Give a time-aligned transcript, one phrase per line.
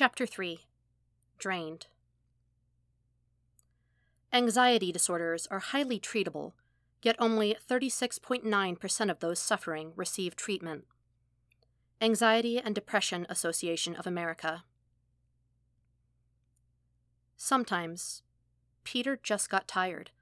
[0.00, 0.60] Chapter 3
[1.36, 1.88] Drained.
[4.32, 6.52] Anxiety disorders are highly treatable,
[7.02, 10.86] yet only 36.9% of those suffering receive treatment.
[12.00, 14.64] Anxiety and Depression Association of America.
[17.36, 18.22] Sometimes,
[18.84, 20.12] Peter just got tired.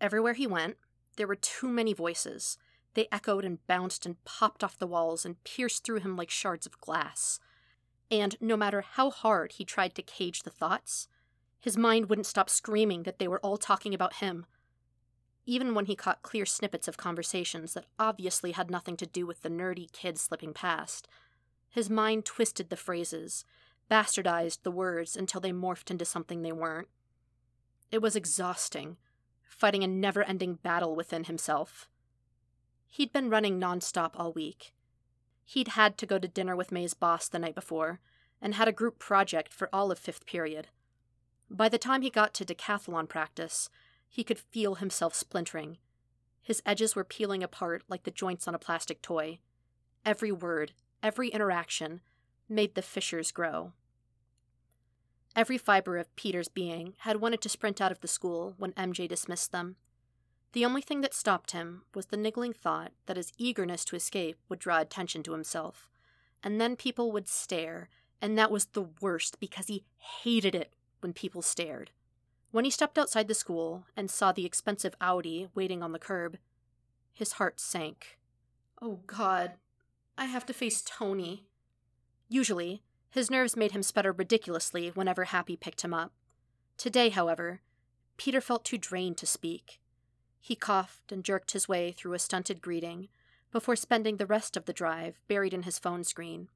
[0.00, 0.78] Everywhere he went,
[1.16, 2.58] there were too many voices.
[2.94, 6.66] They echoed and bounced and popped off the walls and pierced through him like shards
[6.66, 7.38] of glass.
[8.10, 11.08] And no matter how hard he tried to cage the thoughts,
[11.60, 14.46] his mind wouldn't stop screaming that they were all talking about him.
[15.44, 19.42] Even when he caught clear snippets of conversations that obviously had nothing to do with
[19.42, 21.08] the nerdy kid slipping past,
[21.68, 23.44] his mind twisted the phrases,
[23.90, 26.88] bastardized the words until they morphed into something they weren't.
[27.90, 28.96] It was exhausting,
[29.48, 31.88] fighting a never ending battle within himself.
[32.88, 34.72] He'd been running nonstop all week.
[35.46, 38.00] He'd had to go to dinner with May's boss the night before,
[38.42, 40.66] and had a group project for all of fifth period.
[41.48, 43.70] By the time he got to decathlon practice,
[44.08, 45.78] he could feel himself splintering.
[46.42, 49.38] His edges were peeling apart like the joints on a plastic toy.
[50.04, 52.00] Every word, every interaction,
[52.48, 53.72] made the fissures grow.
[55.36, 59.08] Every fiber of Peter's being had wanted to sprint out of the school when MJ
[59.08, 59.76] dismissed them.
[60.52, 64.38] The only thing that stopped him was the niggling thought that his eagerness to escape
[64.48, 65.90] would draw attention to himself.
[66.42, 67.88] And then people would stare,
[68.22, 71.90] and that was the worst because he hated it when people stared.
[72.52, 76.38] When he stepped outside the school and saw the expensive Audi waiting on the curb,
[77.12, 78.18] his heart sank.
[78.80, 79.52] Oh, God,
[80.16, 81.46] I have to face Tony.
[82.28, 86.12] Usually, his nerves made him sputter ridiculously whenever Happy picked him up.
[86.76, 87.60] Today, however,
[88.16, 89.80] Peter felt too drained to speak.
[90.46, 93.08] He coughed and jerked his way through a stunted greeting
[93.50, 96.46] before spending the rest of the drive buried in his phone screen,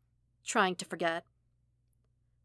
[0.44, 1.24] trying to forget.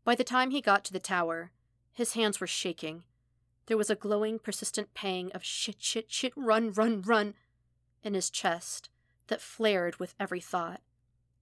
[0.04, 1.52] By the time he got to the tower,
[1.94, 3.04] his hands were shaking.
[3.68, 7.36] There was a glowing, persistent pang of shit, shit, shit, run, run, run
[8.02, 8.90] in his chest
[9.28, 10.82] that flared with every thought.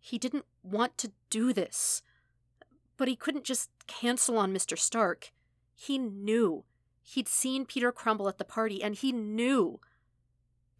[0.01, 2.01] He didn't want to do this.
[2.97, 4.77] But he couldn't just cancel on Mr.
[4.77, 5.31] Stark.
[5.73, 6.65] He knew.
[7.03, 9.79] He'd seen Peter crumble at the party, and he knew.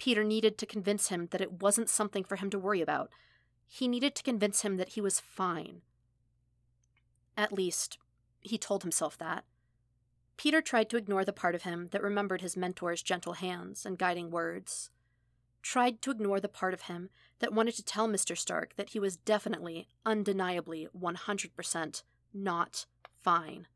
[0.04, 3.10] Peter needed to convince him that it wasn't something for him to worry about.
[3.66, 5.82] He needed to convince him that he was fine.
[7.38, 7.98] At least,
[8.42, 9.46] he told himself that.
[10.36, 13.98] Peter tried to ignore the part of him that remembered his mentor's gentle hands and
[13.98, 14.90] guiding words
[15.62, 17.10] tried to ignore the part of him
[17.40, 18.38] that wanted to tell Mr.
[18.38, 22.04] Stark that he was definitely, undeniably, 100%
[22.34, 22.86] not
[23.22, 23.68] fine.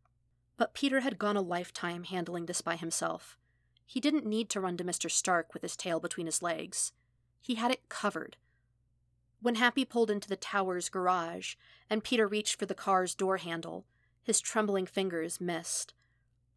[0.58, 3.38] But Peter had gone a lifetime handling this by himself.
[3.90, 5.10] He didn't need to run to Mr.
[5.10, 6.92] Stark with his tail between his legs.
[7.40, 8.36] He had it covered.
[9.42, 11.56] When Happy pulled into the tower's garage
[11.90, 13.86] and Peter reached for the car's door handle,
[14.22, 15.94] his trembling fingers missed.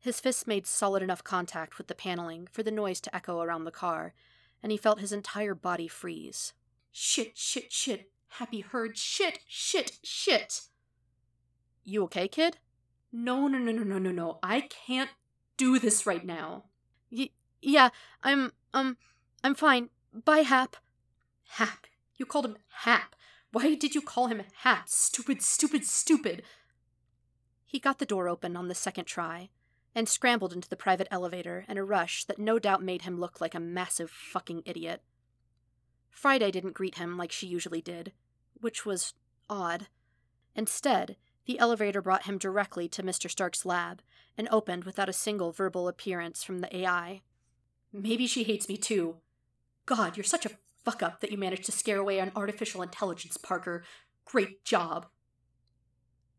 [0.00, 3.62] His fists made solid enough contact with the paneling for the noise to echo around
[3.62, 4.12] the car,
[4.60, 6.52] and he felt his entire body freeze.
[6.90, 8.10] Shit, shit, shit.
[8.34, 10.62] Happy heard shit, shit, shit.
[11.84, 12.58] You okay, kid?
[13.12, 14.38] No, no, no, no, no, no, no.
[14.42, 15.10] I can't
[15.56, 16.64] do this right now.
[17.10, 17.90] Y- yeah,
[18.22, 18.96] I'm, um,
[19.42, 19.90] I'm fine.
[20.12, 20.76] Bye, Hap.
[21.50, 21.86] Hap.
[22.16, 23.16] You called him Hap.
[23.52, 24.88] Why did you call him Hap?
[24.88, 26.42] Stupid, stupid, stupid.
[27.64, 29.50] He got the door open on the second try,
[29.94, 33.40] and scrambled into the private elevator in a rush that no doubt made him look
[33.40, 35.02] like a massive fucking idiot.
[36.10, 38.12] Friday didn't greet him like she usually did,
[38.60, 39.14] which was
[39.48, 39.88] odd.
[40.54, 43.30] Instead, the elevator brought him directly to Mr.
[43.30, 44.02] Stark's lab
[44.36, 47.22] and opened without a single verbal appearance from the AI.
[47.92, 49.16] Maybe she hates me too.
[49.86, 50.52] God, you're such a
[50.84, 53.84] fuck up that you managed to scare away an artificial intelligence, Parker.
[54.24, 55.06] Great job.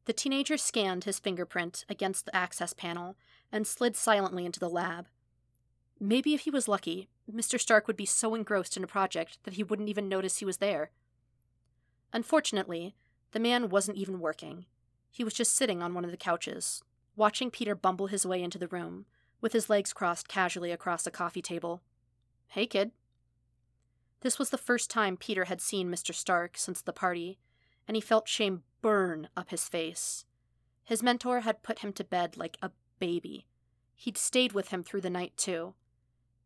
[0.05, 3.17] The teenager scanned his fingerprint against the access panel
[3.51, 5.07] and slid silently into the lab.
[5.99, 7.59] Maybe if he was lucky, Mr.
[7.59, 10.57] Stark would be so engrossed in a project that he wouldn't even notice he was
[10.57, 10.89] there.
[12.11, 12.95] Unfortunately,
[13.31, 14.65] the man wasn't even working.
[15.11, 16.81] He was just sitting on one of the couches,
[17.15, 19.05] watching Peter bumble his way into the room,
[19.41, 21.81] with his legs crossed casually across a coffee table.
[22.47, 22.91] Hey, kid.
[24.21, 26.13] This was the first time Peter had seen Mr.
[26.13, 27.39] Stark since the party,
[27.87, 30.25] and he felt shame burn up his face.
[30.83, 33.47] His mentor had put him to bed like a baby.
[33.95, 35.73] He'd stayed with him through the night, too.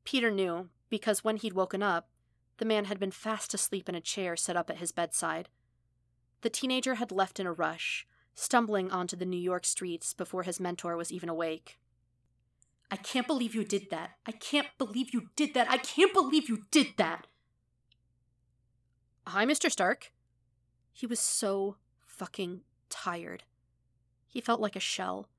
[0.04, 2.10] Peter knew, because when he'd woken up,
[2.58, 5.50] the man had been fast asleep in a chair set up at his bedside.
[6.42, 10.60] The teenager had left in a rush, stumbling onto the New York streets before his
[10.60, 11.80] mentor was even awake.
[12.92, 14.12] I can't believe you did that.
[14.26, 15.70] I can't believe you did that.
[15.70, 17.28] I can't believe you did that.
[19.26, 19.72] Hi, Mr.
[19.72, 20.12] Stark.
[20.92, 23.44] He was so fucking tired.
[24.28, 25.30] He felt like a shell,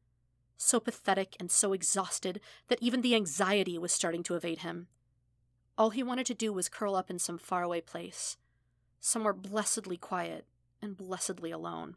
[0.56, 4.88] so pathetic and so exhausted that even the anxiety was starting to evade him.
[5.78, 8.38] All he wanted to do was curl up in some faraway place,
[9.00, 10.46] somewhere blessedly quiet
[10.82, 11.96] and blessedly alone.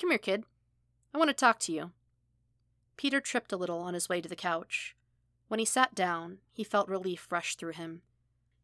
[0.00, 0.44] Come here, kid.
[1.14, 1.92] I want to talk to you.
[2.96, 4.94] Peter tripped a little on his way to the couch.
[5.48, 8.02] When he sat down, he felt relief rush through him.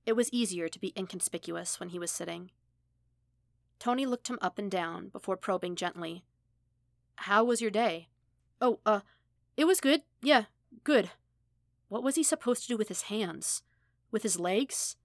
[0.04, 2.50] It was easier to be inconspicuous when he was sitting.
[3.78, 6.24] Tony looked him up and down before probing gently.
[7.16, 8.08] How was your day?
[8.60, 9.00] Oh, uh,
[9.56, 10.02] it was good.
[10.22, 10.44] Yeah,
[10.84, 11.10] good.
[11.88, 13.62] What was he supposed to do with his hands?
[14.10, 14.96] With his legs?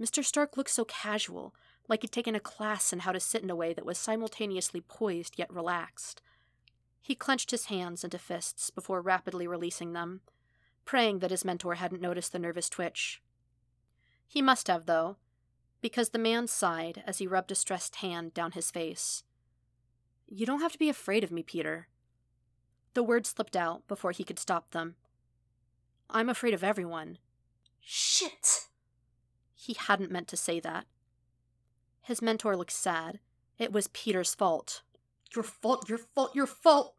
[0.00, 0.24] Mr.
[0.24, 1.54] Stark looked so casual,
[1.90, 4.80] like he'd taken a class in how to sit in a way that was simultaneously
[4.80, 6.22] poised yet relaxed.
[7.02, 10.20] He clenched his hands into fists before rapidly releasing them,
[10.84, 13.20] praying that his mentor hadn't noticed the nervous twitch.
[14.28, 15.16] He must have, though,
[15.80, 19.24] because the man sighed as he rubbed a stressed hand down his face.
[20.28, 21.88] You don't have to be afraid of me, Peter.
[22.94, 24.94] The words slipped out before he could stop them.
[26.08, 27.18] I'm afraid of everyone.
[27.80, 28.68] Shit!
[29.56, 30.86] He hadn't meant to say that.
[32.02, 33.20] His mentor looked sad.
[33.58, 34.82] It was Peter's fault.
[35.34, 36.94] Your fault, your fault, your fault!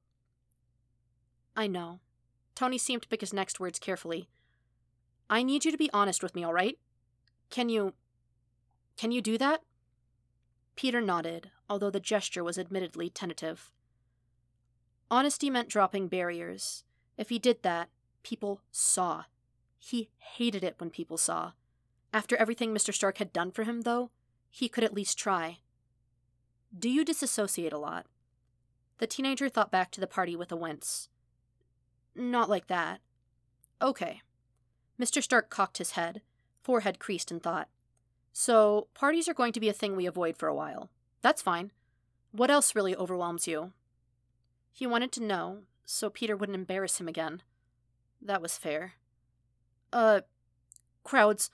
[1.55, 1.99] I know.
[2.55, 4.29] Tony seemed to pick his next words carefully.
[5.29, 6.77] I need you to be honest with me, all right?
[7.49, 7.93] Can you.
[8.97, 9.61] Can you do that?
[10.75, 13.71] Peter nodded, although the gesture was admittedly tentative.
[15.09, 16.83] Honesty meant dropping barriers.
[17.17, 17.89] If he did that,
[18.23, 19.25] people saw.
[19.77, 21.51] He hated it when people saw.
[22.13, 22.93] After everything Mr.
[22.93, 24.11] Stark had done for him, though,
[24.51, 25.59] he could at least try.
[26.77, 28.05] Do you disassociate a lot?
[28.99, 31.09] The teenager thought back to the party with a wince.
[32.13, 32.99] Not like that.
[33.81, 34.21] Okay.
[34.99, 35.23] Mr.
[35.23, 36.21] Stark cocked his head,
[36.61, 37.69] forehead creased in thought.
[38.33, 40.89] So, parties are going to be a thing we avoid for a while.
[41.21, 41.71] That's fine.
[42.31, 43.73] What else really overwhelms you?
[44.71, 47.41] He wanted to know, so Peter wouldn't embarrass him again.
[48.21, 48.93] That was fair.
[49.91, 50.21] Uh,
[51.03, 51.49] crowds.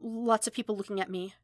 [0.00, 1.34] Lots of people looking at me.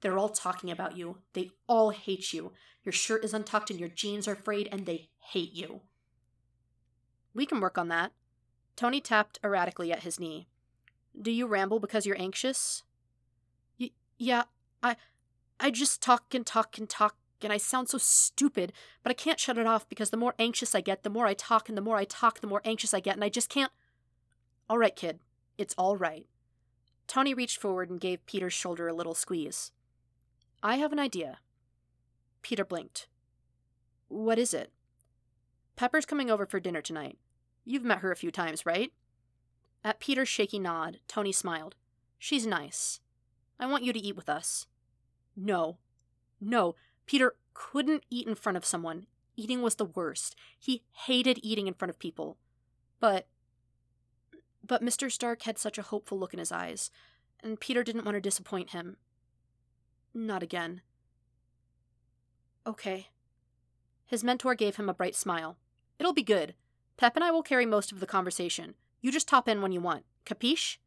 [0.00, 1.18] They're all talking about you.
[1.32, 2.52] They all hate you.
[2.84, 5.80] Your shirt is untucked and your jeans are frayed, and they hate you.
[7.34, 8.12] We can work on that.
[8.76, 10.48] Tony tapped erratically at his knee.
[11.20, 12.84] Do you ramble because you're anxious?
[13.78, 14.44] Y- yeah,
[14.82, 14.96] I
[15.58, 18.72] I just talk and talk and talk and I sound so stupid,
[19.02, 21.34] but I can't shut it off because the more anxious I get, the more I
[21.34, 23.72] talk and the more I talk, the more anxious I get and I just can't
[24.68, 25.20] All right, kid.
[25.56, 26.26] It's all right.
[27.06, 29.72] Tony reached forward and gave Peter's shoulder a little squeeze.
[30.62, 31.38] I have an idea.
[32.42, 33.06] Peter blinked.
[34.08, 34.72] What is it?
[35.76, 37.18] Pepper's coming over for dinner tonight.
[37.64, 38.92] You've met her a few times, right?
[39.84, 41.76] At Peter's shaky nod, Tony smiled.
[42.18, 43.00] She's nice.
[43.60, 44.66] I want you to eat with us.
[45.36, 45.78] No.
[46.40, 46.74] No.
[47.06, 49.06] Peter couldn't eat in front of someone.
[49.36, 50.34] Eating was the worst.
[50.58, 52.38] He hated eating in front of people.
[52.98, 53.28] But.
[54.66, 55.10] But Mr.
[55.10, 56.90] Stark had such a hopeful look in his eyes,
[57.42, 58.96] and Peter didn't want to disappoint him.
[60.14, 60.82] Not again.
[62.66, 63.08] Okay.
[64.06, 65.56] His mentor gave him a bright smile.
[65.98, 66.54] It'll be good.
[66.96, 68.74] Pep and I will carry most of the conversation.
[69.00, 70.04] You just top in when you want.
[70.26, 70.78] Capiche?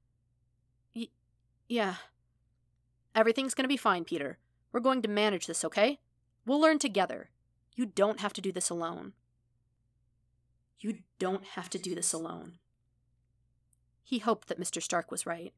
[0.96, 1.08] Y-
[1.70, 1.96] yeah.
[3.16, 4.38] Everything's gonna be fine, Peter.
[4.72, 6.00] We're going to manage this, okay?
[6.46, 7.30] We'll learn together.
[7.76, 9.14] You don't have to do this alone.
[10.80, 12.54] You don't have to do this alone.
[14.04, 14.82] He hoped that Mr.
[14.82, 15.54] Stark was right.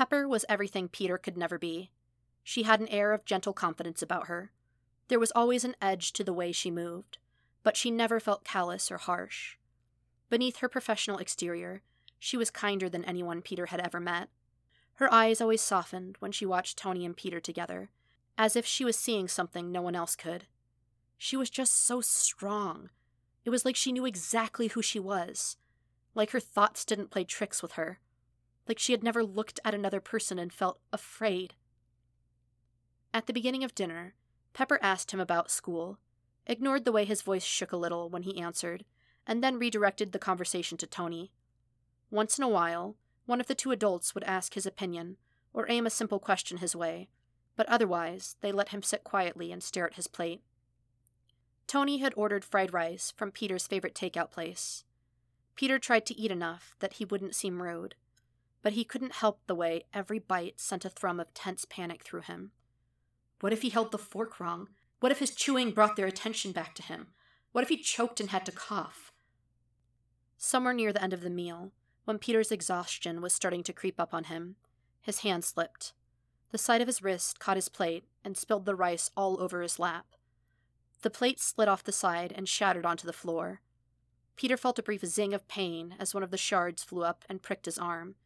[0.00, 1.90] Pepper was everything Peter could never be.
[2.42, 4.50] She had an air of gentle confidence about her.
[5.08, 7.18] There was always an edge to the way she moved,
[7.62, 9.58] but she never felt callous or harsh.
[10.30, 11.82] Beneath her professional exterior,
[12.18, 14.30] she was kinder than anyone Peter had ever met.
[14.94, 17.90] Her eyes always softened when she watched Tony and Peter together,
[18.38, 20.46] as if she was seeing something no one else could.
[21.18, 22.88] She was just so strong.
[23.44, 25.58] It was like she knew exactly who she was,
[26.14, 27.98] like her thoughts didn't play tricks with her,
[28.68, 31.54] like she had never looked at another person and felt afraid.
[33.12, 34.14] At the beginning of dinner,
[34.52, 35.98] Pepper asked him about school,
[36.46, 38.84] ignored the way his voice shook a little when he answered,
[39.26, 41.32] and then redirected the conversation to Tony.
[42.10, 45.16] Once in a while, one of the two adults would ask his opinion
[45.52, 47.08] or aim a simple question his way,
[47.56, 50.42] but otherwise they let him sit quietly and stare at his plate.
[51.66, 54.84] Tony had ordered fried rice from Peter's favorite takeout place.
[55.54, 57.94] Peter tried to eat enough that he wouldn't seem rude,
[58.62, 62.22] but he couldn't help the way every bite sent a thrum of tense panic through
[62.22, 62.50] him.
[63.40, 64.68] What if he held the fork wrong?
[65.00, 67.08] What if his chewing brought their attention back to him?
[67.52, 69.12] What if he choked and had to cough?
[70.36, 71.72] Somewhere near the end of the meal,
[72.04, 74.56] when Peter's exhaustion was starting to creep up on him,
[75.00, 75.92] his hand slipped.
[76.50, 79.78] The side of his wrist caught his plate and spilled the rice all over his
[79.78, 80.06] lap.
[81.02, 83.60] The plate slid off the side and shattered onto the floor.
[84.36, 87.42] Peter felt a brief zing of pain as one of the shards flew up and
[87.42, 88.16] pricked his arm,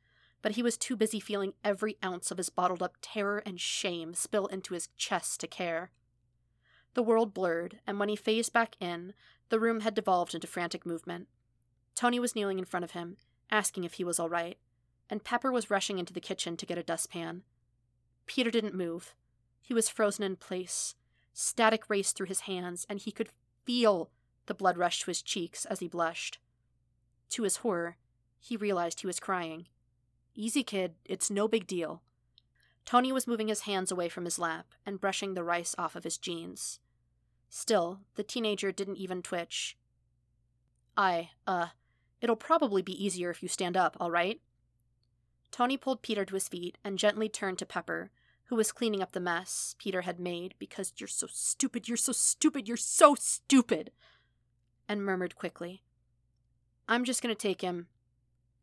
[0.45, 4.13] but he was too busy feeling every ounce of his bottled up terror and shame
[4.13, 5.91] spill into his chest to care.
[6.93, 9.15] The world blurred, and when he phased back in,
[9.49, 11.29] the room had devolved into frantic movement.
[11.95, 13.17] Tony was kneeling in front of him,
[13.51, 14.59] asking if he was all right,
[15.09, 17.43] and Pepper was rushing into the kitchen to get a dustpan.
[18.27, 19.15] Peter didn't move.
[19.63, 20.95] He was frozen in place.
[21.33, 23.31] Static raced through his hands, and he could
[23.65, 24.11] feel
[24.45, 26.37] the blood rush to his cheeks as he blushed.
[27.31, 27.97] To his horror,
[28.39, 29.69] he realized he was crying.
[30.35, 32.03] Easy, kid, it's no big deal.
[32.85, 36.05] Tony was moving his hands away from his lap and brushing the rice off of
[36.05, 36.81] his jeans.
[37.49, 39.77] Still, the teenager didn't even twitch.
[40.97, 41.69] I, uh,
[42.21, 44.41] it'll probably be easier if you stand up, all right?
[45.51, 48.11] Tony pulled Peter to his feet and gently turned to Pepper,
[48.47, 52.13] who was cleaning up the mess Peter had made because you're so stupid, you're so
[52.13, 53.93] stupid, you're so stupid,
[54.89, 55.83] and murmured quickly,
[56.89, 57.87] I'm just going to take him.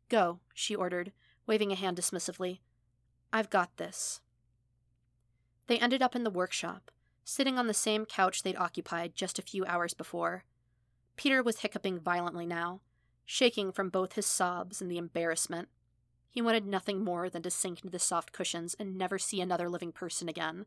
[0.08, 1.12] Go, she ordered,
[1.52, 2.60] waving a hand dismissively.
[3.30, 4.22] I've got this.
[5.66, 6.90] They ended up in the workshop,
[7.24, 10.44] sitting on the same couch they'd occupied just a few hours before.
[11.14, 12.80] Peter was hiccuping violently now,
[13.26, 15.68] shaking from both his sobs and the embarrassment.
[16.30, 19.68] He wanted nothing more than to sink into the soft cushions and never see another
[19.68, 20.64] living person again.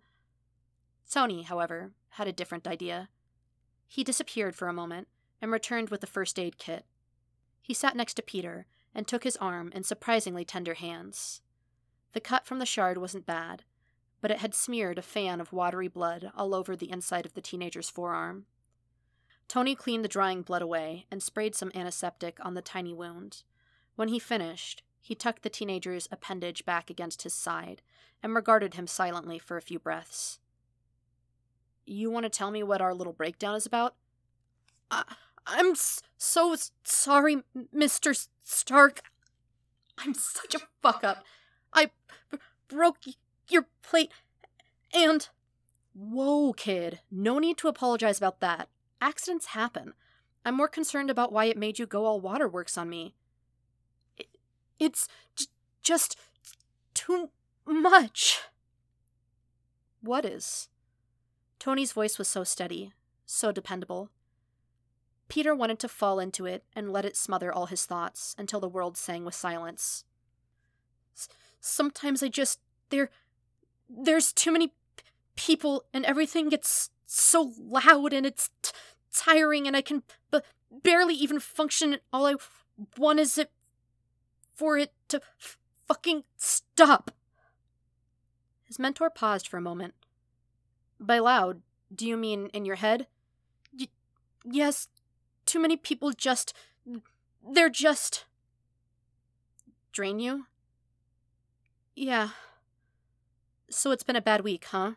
[1.10, 3.10] Tony, however, had a different idea.
[3.88, 5.08] He disappeared for a moment
[5.42, 6.86] and returned with the first aid kit.
[7.60, 11.42] He sat next to Peter and took his arm in surprisingly tender hands.
[12.14, 13.64] The cut from the shard wasn't bad,
[14.22, 17.42] but it had smeared a fan of watery blood all over the inside of the
[17.42, 18.46] teenager's forearm.
[19.48, 23.44] Tony cleaned the drying blood away and sprayed some antiseptic on the tiny wound.
[23.96, 27.82] When he finished, he tucked the teenager's appendage back against his side
[28.24, 30.40] and regarded him silently for a few breaths.
[31.86, 33.94] You want to tell me what our little breakdown is about?
[34.90, 35.04] I,
[35.48, 37.44] I'm s- so sorry,
[37.76, 38.28] Mr.
[38.44, 39.02] Stark.
[39.98, 41.24] I'm such a fuck up.
[41.74, 41.92] I
[42.32, 42.98] b- broke
[43.50, 44.12] your plate,
[44.94, 45.28] and.
[45.98, 47.00] Whoa, kid.
[47.10, 48.68] No need to apologize about that.
[49.00, 49.94] Accidents happen.
[50.44, 53.16] I'm more concerned about why it made you go all waterworks on me.
[54.18, 54.28] It,
[54.78, 55.46] it's j-
[55.82, 56.18] just
[56.94, 57.30] too
[57.66, 58.42] much.
[60.02, 60.68] What is?
[61.60, 62.92] Tony's voice was so steady,
[63.26, 64.10] so dependable.
[65.28, 68.70] Peter wanted to fall into it and let it smother all his thoughts until the
[68.70, 70.04] world sang with silence.
[71.60, 72.60] Sometimes I just.
[72.90, 73.10] There
[73.90, 75.04] there's too many p-
[75.36, 78.72] people and everything gets so loud and it's t-
[79.12, 80.40] tiring and I can b-
[80.84, 81.94] barely even function.
[81.94, 82.36] And all I
[82.98, 83.52] want is it
[84.56, 87.12] for it to f- fucking stop.
[88.64, 89.94] His mentor paused for a moment.
[91.00, 91.62] By loud,
[91.94, 93.08] do you mean in your head?
[93.78, 93.88] Y-
[94.44, 94.88] yes,
[95.46, 96.54] too many people just.
[97.48, 98.26] They're just.
[99.92, 100.46] Drain you?
[101.96, 102.30] Yeah.
[103.70, 104.94] So it's been a bad week, huh?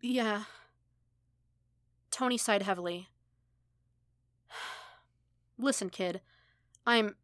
[0.00, 0.44] Yeah.
[2.10, 3.08] Tony sighed heavily.
[5.58, 6.20] Listen, kid.
[6.86, 7.14] I'm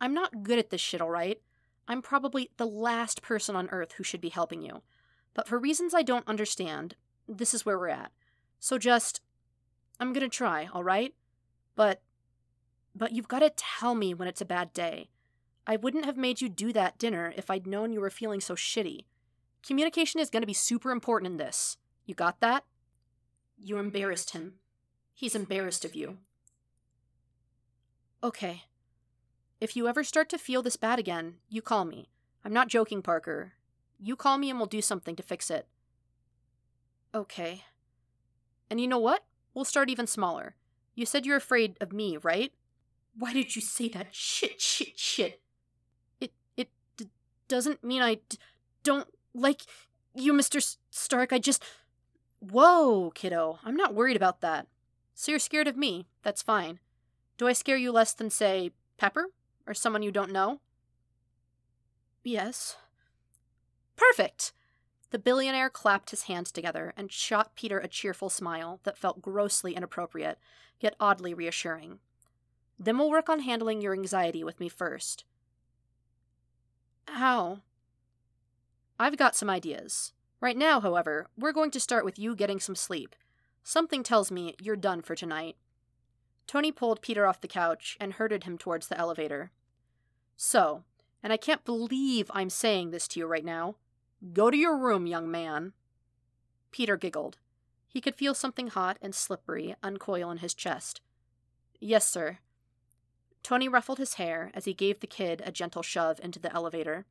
[0.00, 1.40] I'm not good at this shit, all right?
[1.88, 4.82] I'm probably the last person on earth who should be helping you.
[5.34, 6.96] But for reasons I don't understand,
[7.28, 8.12] this is where we're at.
[8.58, 9.20] So just
[9.98, 11.14] I'm to try, all right?
[11.74, 12.00] But
[12.94, 15.10] but you've got to tell me when it's a bad day.
[15.66, 18.54] I wouldn't have made you do that dinner if I'd known you were feeling so
[18.54, 19.04] shitty.
[19.66, 21.76] Communication is to be super important in this.
[22.06, 22.64] You got that?
[23.58, 24.54] You embarrassed him.
[25.12, 26.18] He's embarrassed of you.
[28.22, 28.62] Okay.
[29.60, 32.08] If you ever start to feel this bad again, you call me.
[32.44, 33.54] I'm not joking, Parker.
[33.98, 35.66] You call me and we'll do something to fix it.
[37.14, 37.64] Okay.
[38.70, 39.24] And you know what?
[39.56, 40.54] We'll start even smaller.
[40.94, 42.52] You said you're afraid of me, right?
[43.18, 45.40] Why did you say that shit, shit, shit?
[46.20, 47.08] It it d-
[47.48, 48.36] doesn't mean I d-
[48.82, 49.62] don't like
[50.14, 50.56] you, Mr.
[50.56, 51.32] S- Stark.
[51.32, 51.64] I just
[52.38, 53.58] Whoa, kiddo.
[53.64, 54.66] I'm not worried about that.
[55.14, 56.06] So you're scared of me.
[56.22, 56.78] That's fine.
[57.38, 59.28] Do I scare you less than say Pepper
[59.66, 60.60] or someone you don't know?
[62.22, 62.76] Yes.
[63.96, 64.52] Perfect.
[65.16, 69.74] The billionaire clapped his hands together and shot Peter a cheerful smile that felt grossly
[69.74, 70.38] inappropriate,
[70.78, 72.00] yet oddly reassuring.
[72.78, 75.24] Then we'll work on handling your anxiety with me first.
[77.08, 77.60] How?
[79.00, 80.12] I've got some ideas.
[80.42, 83.16] Right now, however, we're going to start with you getting some sleep.
[83.62, 85.56] Something tells me you're done for tonight.
[86.46, 89.50] Tony pulled Peter off the couch and herded him towards the elevator.
[90.36, 90.84] So,
[91.22, 93.76] and I can't believe I'm saying this to you right now,
[94.32, 95.72] go to your room, young man.
[96.70, 97.38] Peter giggled.
[97.88, 101.00] He could feel something hot and slippery uncoil in his chest.
[101.80, 102.38] Yes, sir.
[103.42, 107.06] Tony ruffled his hair as he gave the kid a gentle shove into the elevator.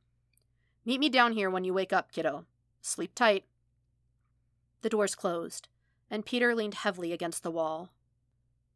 [0.84, 2.44] Meet me down here when you wake up, kiddo.
[2.82, 3.44] Sleep tight.
[4.82, 5.68] The doors closed,
[6.10, 7.90] and Peter leaned heavily against the wall.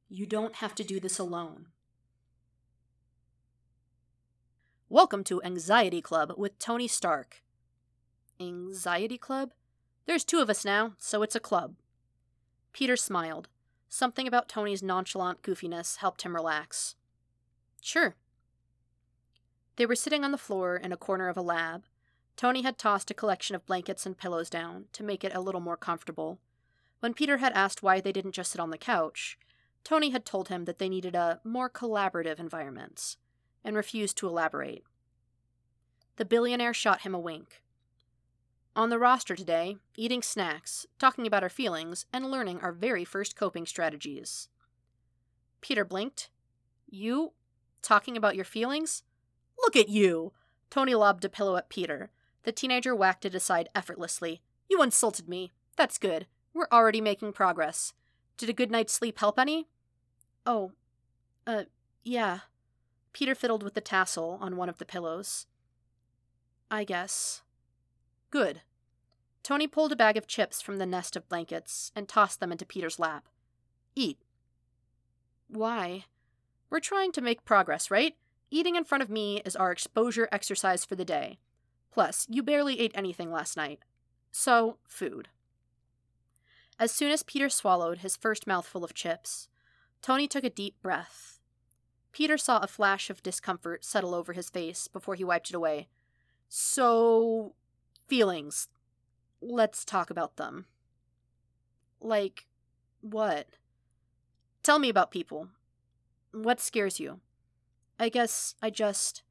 [0.08, 1.66] You don't have to do this alone.
[4.88, 7.42] Welcome to Anxiety Club with Tony Stark.
[8.40, 9.52] Anxiety Club?
[10.06, 11.74] There's two of us now, so it's a club.
[12.72, 13.48] Peter smiled.
[13.88, 16.94] Something about Tony's nonchalant goofiness helped him relax.
[17.82, 18.14] Sure.
[19.76, 21.84] They were sitting on the floor in a corner of a lab.
[22.36, 25.60] Tony had tossed a collection of blankets and pillows down to make it a little
[25.60, 26.38] more comfortable.
[27.00, 29.38] When Peter had asked why they didn't just sit on the couch,
[29.84, 33.16] Tony had told him that they needed a more collaborative environment,
[33.64, 34.84] and refused to elaborate.
[36.16, 37.62] The billionaire shot him a wink.
[38.76, 43.34] On the roster today, eating snacks, talking about our feelings, and learning our very first
[43.34, 44.48] coping strategies.
[45.60, 46.30] Peter blinked.
[46.88, 47.32] You?
[47.82, 49.02] Talking about your feelings?
[49.58, 50.32] Look at you!
[50.70, 52.10] Tony lobbed a pillow at Peter.
[52.44, 54.40] The teenager whacked it aside effortlessly.
[54.68, 55.52] You insulted me.
[55.76, 56.26] That's good.
[56.54, 57.92] We're already making progress.
[58.36, 59.66] Did a good night's sleep help any?
[60.46, 60.72] Oh,
[61.46, 61.64] uh,
[62.04, 62.40] yeah.
[63.12, 65.46] Peter fiddled with the tassel on one of the pillows.
[66.70, 67.42] I guess.
[68.30, 68.62] Good.
[69.42, 72.66] Tony pulled a bag of chips from the nest of blankets and tossed them into
[72.66, 73.28] Peter's lap.
[73.96, 74.18] Eat.
[75.48, 76.04] Why?
[76.68, 78.14] We're trying to make progress, right?
[78.50, 81.38] Eating in front of me is our exposure exercise for the day.
[81.90, 83.80] Plus, you barely ate anything last night.
[84.30, 85.28] So, food.
[86.78, 89.48] As soon as Peter swallowed his first mouthful of chips,
[90.02, 91.40] Tony took a deep breath.
[92.12, 95.88] Peter saw a flash of discomfort settle over his face before he wiped it away.
[96.48, 97.54] So,
[98.10, 98.68] feelings.
[99.40, 100.66] Let's talk about them.
[102.00, 102.46] Like,
[103.00, 103.46] what?
[104.64, 105.48] Tell me about people.
[106.32, 107.20] What scares you?
[107.98, 109.22] I guess I just.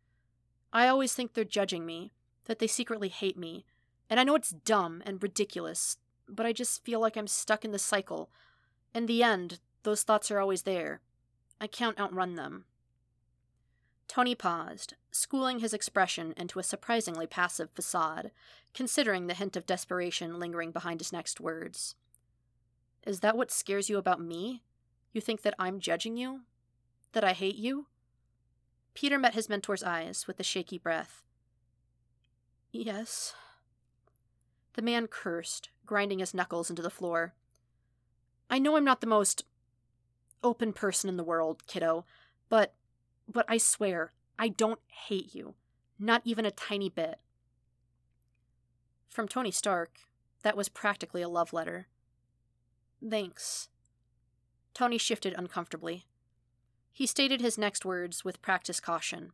[0.72, 2.12] I always think they're judging me,
[2.46, 3.66] that they secretly hate me,
[4.10, 7.72] and I know it's dumb and ridiculous, but I just feel like I'm stuck in
[7.72, 8.30] the cycle.
[8.96, 11.02] In the end, those thoughts are always there.
[11.60, 12.66] I can't outrun them.
[14.10, 18.32] Tony paused, schooling his expression into a surprisingly passive facade,
[18.74, 21.94] considering the hint of desperation lingering behind his next words.
[23.06, 24.64] Is that what scares you about me?
[25.14, 26.42] You think that I'm judging you?
[27.14, 27.86] That I hate you?
[28.96, 31.24] Peter met his mentor's eyes with a shaky breath.
[32.72, 33.36] Yes.
[34.74, 37.36] The man cursed, grinding his knuckles into the floor.
[38.50, 39.44] I know I'm not the most
[40.44, 42.06] open person in the world, kiddo,
[42.50, 42.74] but
[43.32, 45.56] but I swear, I don't hate you.
[46.00, 47.20] Not even a tiny bit.
[49.10, 50.00] From Tony Stark,
[50.44, 51.88] that was practically a love letter.
[53.08, 53.70] Thanks.
[54.74, 56.06] Tony shifted uncomfortably.
[56.92, 59.32] He stated his next words with practiced caution.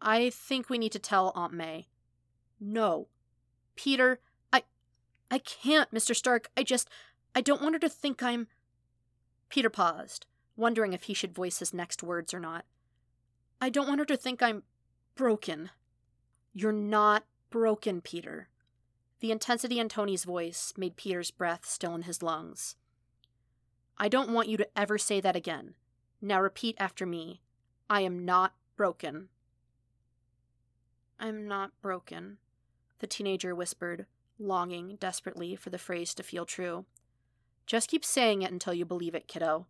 [0.00, 1.88] I think we need to tell Aunt May.
[2.60, 3.08] No.
[3.76, 4.20] Peter,
[4.52, 4.64] I
[5.30, 6.14] I can't, Mr.
[6.14, 6.48] Stark.
[6.56, 6.88] I just.
[7.34, 8.46] I don't want her to think I'm.
[9.48, 10.26] Peter paused,
[10.56, 12.64] wondering if he should voice his next words or not.
[13.60, 14.62] I don't want her to think I'm
[15.14, 15.70] broken.
[16.52, 18.48] You're not broken, Peter.
[19.20, 22.76] The intensity in Tony's voice made Peter's breath still in his lungs.
[23.96, 25.74] I don't want you to ever say that again.
[26.20, 27.40] Now repeat after me.
[27.88, 29.28] I am not broken.
[31.18, 32.38] I'm not broken,
[32.98, 34.06] the teenager whispered,
[34.38, 36.86] longing desperately for the phrase to feel true.
[37.66, 39.66] Just keep saying it until you believe it, kiddo.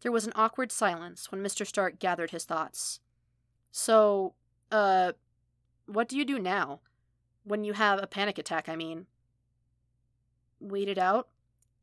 [0.00, 1.66] There was an awkward silence when Mr.
[1.66, 3.00] Stark gathered his thoughts.
[3.70, 4.34] So,
[4.70, 5.12] uh,
[5.86, 6.80] what do you do now?
[7.44, 9.06] When you have a panic attack, I mean.
[10.60, 11.28] Wait it out?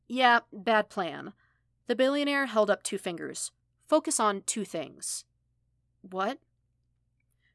[0.08, 1.34] Yeah, bad plan.
[1.88, 3.52] The billionaire held up two fingers.
[3.88, 5.26] Focus on two things.
[6.02, 6.40] What?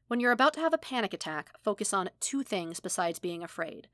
[0.07, 3.87] When you're about to have a panic attack, focus on two things besides being afraid.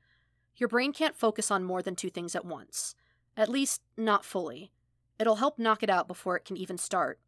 [0.56, 2.96] Your brain can't focus on more than two things at once.
[3.36, 4.72] At least, not fully.
[5.20, 7.20] It'll help knock it out before it can even start.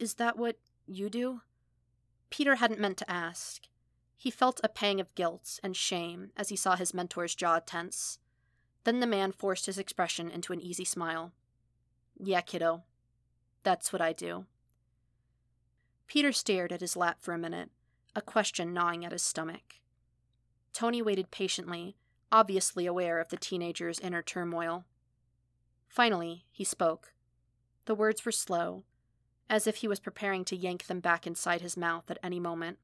[0.00, 1.42] Is that what you do?
[2.30, 3.62] Peter hadn't meant to ask.
[4.16, 8.18] He felt a pang of guilt and shame as he saw his mentor's jaw tense.
[8.84, 11.32] Then the man forced his expression into an easy smile.
[12.18, 12.84] Yeah, kiddo.
[13.62, 14.46] That's what I do.
[16.06, 17.70] Peter stared at his lap for a minute,
[18.16, 19.76] a question gnawing at his stomach.
[20.72, 21.96] Tony waited patiently,
[22.32, 24.84] obviously aware of the teenager's inner turmoil.
[25.88, 27.12] Finally, he spoke.
[27.86, 28.84] The words were slow,
[29.50, 32.78] as if he was preparing to yank them back inside his mouth at any moment.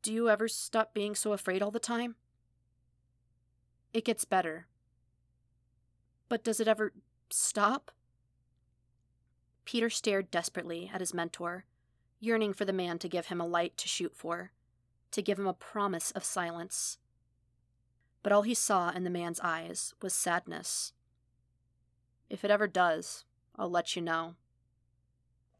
[0.00, 2.16] Do you ever stop being so afraid all the time?
[3.92, 4.66] It gets better.
[6.30, 6.92] But does it ever
[7.28, 7.90] stop?
[9.66, 11.66] Peter stared desperately at his mentor,
[12.18, 14.52] yearning for the man to give him a light to shoot for,
[15.10, 16.98] to give him a promise of silence.
[18.22, 20.92] But all he saw in the man's eyes was sadness.
[22.30, 23.24] If it ever does,
[23.58, 24.34] I'll let you know,